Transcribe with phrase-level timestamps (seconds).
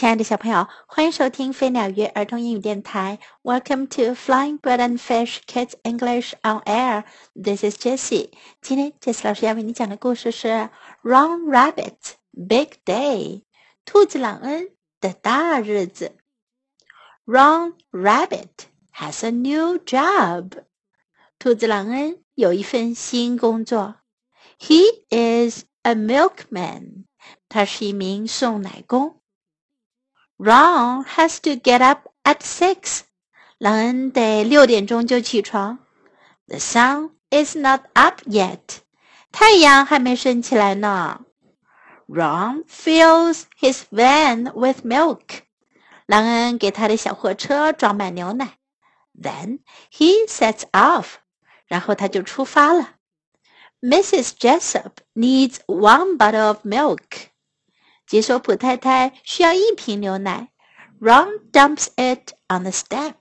[0.00, 3.18] 亲爱的小朋友，欢迎收听飞鸟鱼儿童英语电台。
[3.42, 7.04] Welcome to Flying Bird and Fish Kids English on Air.
[7.34, 8.30] This is Jessie.
[8.62, 10.48] 今天 Jessie 老师要为你讲的故事是
[11.02, 13.40] 《Ron Rabbit Big Day》
[13.84, 14.70] 兔子朗恩
[15.02, 16.16] 的大日子。
[17.26, 20.64] Ron Rabbit has a new job.
[21.38, 23.96] 兔子朗恩有一份新工作。
[24.58, 24.80] He
[25.10, 27.04] is a milkman.
[27.50, 29.19] 他是一名送奶工。
[30.39, 33.01] Ron has to get up at six.
[33.57, 35.79] 朗恩得六点钟就起床。
[36.47, 38.79] The sun is not up yet.
[39.31, 41.21] 太阳还没升起来呢。
[42.07, 45.41] Ron fills his van with milk.
[46.05, 48.57] 朗恩给他的小货车装满牛奶。
[49.19, 49.59] Then
[49.91, 51.15] he sets off.
[51.67, 52.95] 然后他就出发了。
[53.81, 54.31] Mrs.
[54.39, 57.28] Jessup needs one bottle of milk.
[58.10, 60.48] 杰索普太太需要一瓶牛奶。
[61.00, 63.14] Ron dumps it on the step。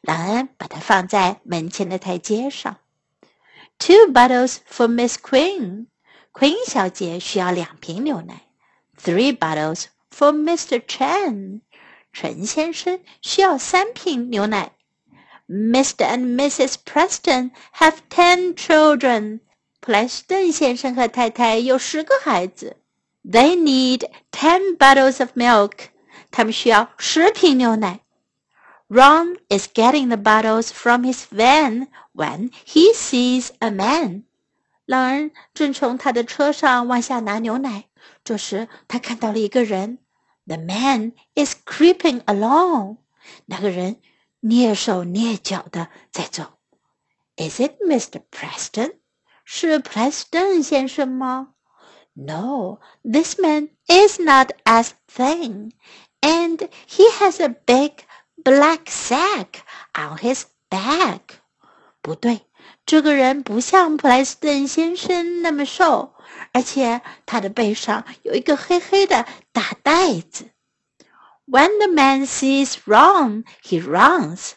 [0.00, 2.78] 朗恩把它放在门前的台阶上。
[3.78, 5.86] Two bottles for Miss Queen。
[6.32, 8.48] Queen 小姐需要两瓶牛奶。
[9.00, 10.80] Three bottles for Mr.
[10.80, 11.60] Chen。
[12.12, 14.72] 陈先生需要三瓶牛奶。
[15.46, 16.04] Mr.
[16.04, 16.74] and Mrs.
[16.84, 19.38] Preston have ten children。
[19.78, 22.78] 普莱斯顿先生和太太有十个孩子。
[23.25, 25.89] they need ten bottles of milk.
[26.31, 28.01] 他们需要十瓶牛奶。
[28.87, 34.23] Ron is getting the bottles from his van when he sees a man.
[34.85, 37.85] 朗恩正从他的车上往下拿牛奶，
[38.23, 39.99] 这时他看到了一个人。
[40.45, 42.97] The man is creeping along.
[43.45, 44.01] 那个人
[44.41, 46.57] 蹑手蹑脚的在走。
[47.37, 48.21] Is it Mr.
[48.29, 48.95] Preston?
[49.45, 51.53] 是普莱斯顿先生吗
[52.15, 55.71] ？no, this man is not as thin,
[56.21, 58.03] and he has a big
[58.35, 61.19] black sack on his back.
[62.01, 62.41] 不对，
[62.85, 66.15] 这个人不像普莱斯顿先生那么瘦，
[66.51, 70.49] 而且他的背上有一个黑黑的大袋子。
[71.45, 74.51] When the man sees Ron, he runs.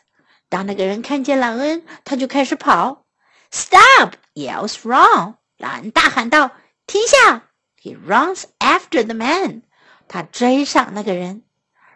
[0.49, 3.05] 当那个人看见朗恩，他就开始跑。
[3.51, 4.15] Stop!
[4.35, 5.35] yells Ron.
[5.59, 6.51] 朗恩大喊道：“
[6.87, 7.48] 停下！”
[7.82, 9.64] He runs after the man.
[10.08, 11.44] 他追上那个人。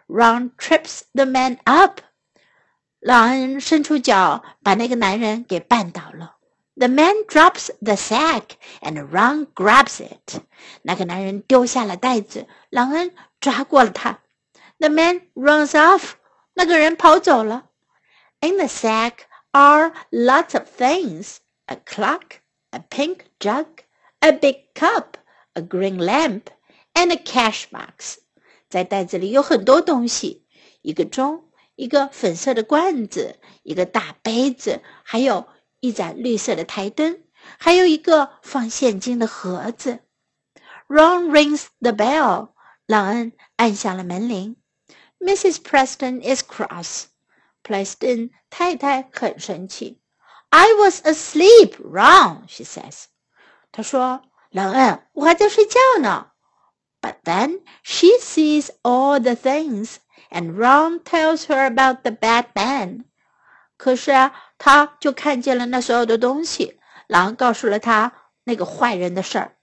[0.06, 2.00] Ron trips the man up.
[6.88, 10.40] man drops the sack and Ron grabs it.
[10.82, 14.20] 那个男人丢下了袋子，朗恩抓过了他。
[14.78, 16.14] The man runs off.
[16.54, 17.68] 那个人跑走了。
[18.40, 22.40] In the sack are lots of things: a clock,
[22.70, 23.66] a pink jug,
[24.20, 25.16] a big cup
[25.53, 26.43] a green lamp
[26.93, 28.17] and a cash box。
[28.69, 30.45] 在袋子里有很多东西，
[30.81, 35.47] 一个钟，一个粉色的罐子，一个大杯子，还有
[35.79, 37.23] 一盏绿色的台灯，
[37.57, 39.99] 还有一个放现金的盒子。
[40.87, 42.49] Ron rings the bell。
[42.85, 44.55] 朗恩按响了门铃。
[45.19, 45.57] Mrs.
[45.57, 47.05] Preston is cross。
[47.61, 49.99] 普莱斯顿太太很生气。
[50.49, 53.05] I was asleep, Ron, she says。
[53.71, 54.21] 她说。
[54.53, 56.27] 朗恩，我还在睡觉呢。
[57.01, 59.95] But then she sees all the things,
[60.29, 63.05] and Ron tells her about the bad man.
[63.77, 66.79] 可是啊，她就看见了那所有的东西。
[67.07, 68.11] 狼告诉了她
[68.43, 69.55] 那个坏人的事儿。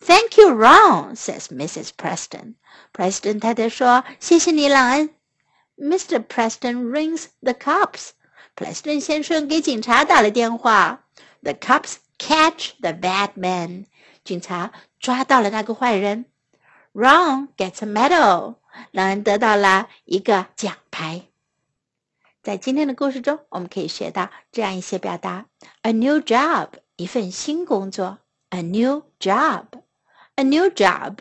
[0.00, 1.88] Thank you, Ron, says Mrs.
[1.96, 2.56] Preston.
[2.92, 5.10] Preston 太太说：“谢谢你，朗恩。”
[5.78, 6.22] Mr.
[6.22, 8.10] Preston rings the cops.
[8.54, 11.06] Preston 先生给警察打了电话。
[11.42, 13.85] The cops catch the bad man.
[14.23, 16.25] 警察抓到了那个坏人。
[16.93, 18.57] Ron gets a medal，
[18.91, 21.23] 让人得到了一个奖牌。
[22.43, 25.45] 在今天的故事中，我们可以学到这样一些表达
[25.81, 28.19] ：a new job，一份新工作
[28.49, 31.17] ；a new job，a new job。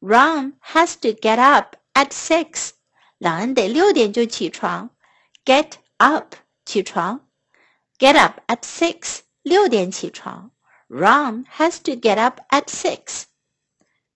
[0.00, 2.70] Ron has to get up at six，
[3.18, 4.90] 朗恩得六点就起床。
[5.44, 6.34] Get up，
[6.64, 7.26] 起床。
[7.98, 10.51] Get up at six，六点起床。
[10.87, 13.25] Ron has to get up at six.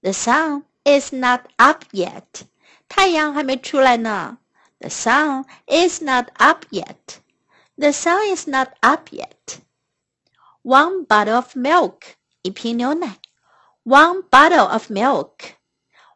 [0.02, 2.46] The sun is not up yet.
[2.88, 4.38] 太阳还没出来呢。
[4.80, 7.20] The sun is not up yet.
[7.76, 9.60] The sun is not up yet.
[10.64, 12.16] One bottle of milk.
[12.42, 13.18] 一瓶牛奶。
[13.84, 15.56] One bottle of milk.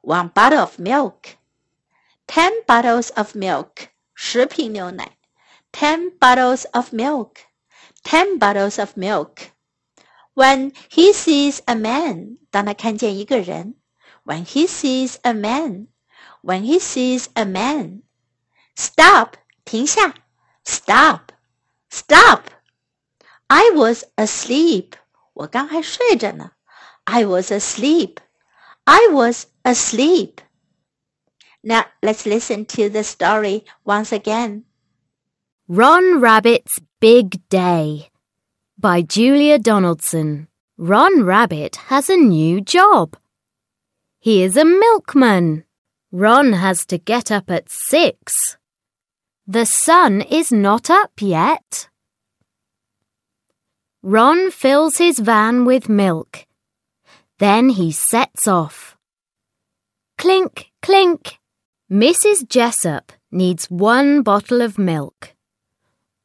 [0.02, 1.38] One bottle of milk.
[2.28, 3.88] Ten bottles of milk.
[4.14, 5.18] 十瓶牛奶。
[5.72, 7.38] Ten bottles of milk.
[8.04, 9.52] Ten bottles of milk.
[10.36, 13.76] When he sees a man，当他看见一个人；
[14.26, 15.88] When he sees a man，
[16.42, 18.02] when he sees a man.
[18.76, 19.36] Stop!
[19.64, 20.16] 停下
[20.66, 21.32] Stop!
[21.90, 22.46] Stop!
[23.48, 24.94] I was asleep.
[25.34, 26.52] 我刚还睡着呢。
[27.04, 28.18] I was asleep.
[28.86, 30.38] I was asleep.
[31.62, 34.64] Now let's listen to the story once again.
[35.71, 38.09] Ron Rabbit's Big Day
[38.79, 40.49] by Julia Donaldson.
[40.79, 43.19] Ron Rabbit has a new job.
[44.19, 45.65] He is a milkman.
[46.11, 48.57] Ron has to get up at six.
[49.47, 51.91] The sun is not up yet.
[54.03, 56.47] Ron fills his van with milk.
[57.39, 58.97] Then he sets off.
[60.17, 61.39] Clink, clink.
[61.93, 62.49] Mrs.
[62.49, 65.35] Jessup needs one bottle of milk.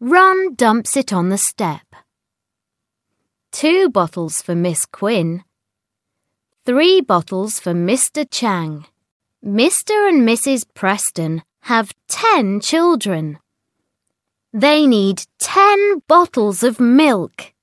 [0.06, 1.96] Ron dumps it on the step.
[3.54, 5.46] Two bottles for Miss Quinn.
[6.66, 8.28] Three bottles for Mr.
[8.30, 8.86] Chang.
[9.42, 10.10] Mr.
[10.10, 10.66] and Mrs.
[10.74, 13.40] Preston have ten children.
[14.52, 17.54] They need ten bottles of milk.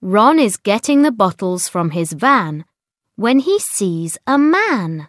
[0.00, 2.64] Ron is getting the bottles from his van
[3.16, 5.08] when he sees a man.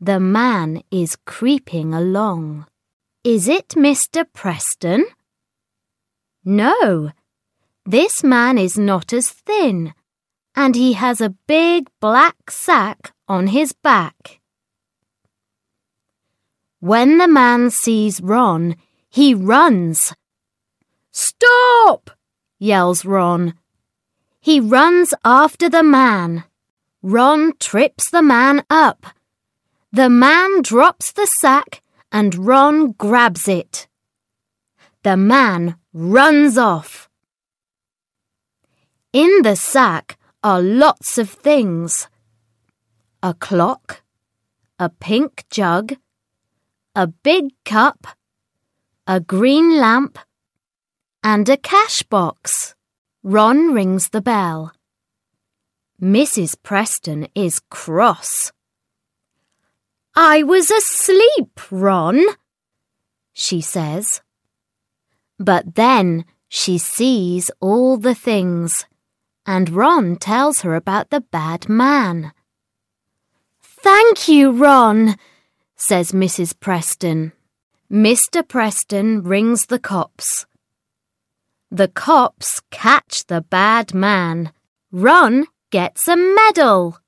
[0.00, 2.66] The man is creeping along.
[3.22, 4.24] Is it Mr.
[4.32, 5.04] Preston?
[6.42, 7.10] No,
[7.84, 9.92] this man is not as thin,
[10.56, 14.40] and he has a big black sack on his back.
[16.78, 18.76] When the man sees Ron,
[19.10, 20.14] he runs.
[21.12, 22.12] Stop!
[22.58, 23.52] yells Ron.
[24.40, 26.44] He runs after the man.
[27.02, 29.04] Ron trips the man up.
[29.92, 33.88] The man drops the sack and Ron grabs it.
[35.02, 37.08] The man runs off.
[39.12, 42.08] In the sack are lots of things
[43.22, 44.02] a clock,
[44.78, 45.94] a pink jug,
[46.94, 48.06] a big cup,
[49.06, 50.18] a green lamp,
[51.22, 52.74] and a cash box.
[53.22, 54.72] Ron rings the bell.
[56.00, 56.56] Mrs.
[56.62, 58.52] Preston is cross.
[60.14, 62.20] I was asleep, Ron,
[63.32, 64.22] she says.
[65.38, 68.86] But then she sees all the things,
[69.46, 72.32] and Ron tells her about the bad man.
[73.62, 75.16] Thank you, Ron,
[75.76, 76.58] says Mrs.
[76.58, 77.32] Preston.
[77.90, 78.46] Mr.
[78.46, 80.44] Preston rings the cops.
[81.70, 84.52] The cops catch the bad man.
[84.90, 86.98] Ron gets a medal.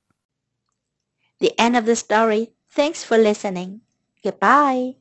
[1.39, 2.52] The end of the story.
[2.75, 3.81] Thanks for listening.
[4.23, 4.95] Goodbye.